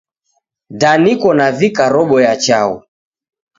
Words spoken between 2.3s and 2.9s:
chaghu